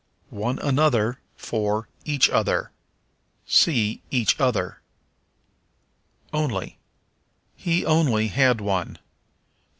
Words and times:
One 0.33 0.57
Another 0.57 1.19
for 1.37 1.87
Each 2.05 2.27
Other. 2.31 2.71
See 3.45 4.01
Each 4.09 4.35
Other. 4.39 4.81
Only. 6.33 6.79
"He 7.55 7.85
only 7.85 8.29
had 8.29 8.61
one." 8.61 8.97